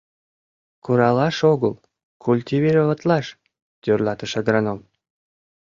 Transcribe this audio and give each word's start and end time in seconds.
—Куралаш 0.83 1.37
огыл, 1.51 1.73
культивироватлаш,— 2.23 3.25
тӧрлатыш 3.81 4.31
агроном. 4.39 4.79